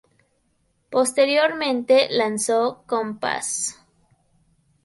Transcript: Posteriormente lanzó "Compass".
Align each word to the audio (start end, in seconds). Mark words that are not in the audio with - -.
Posteriormente 0.89 2.07
lanzó 2.09 2.85
"Compass". 2.87 3.77